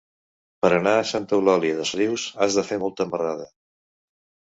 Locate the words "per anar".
0.65-0.93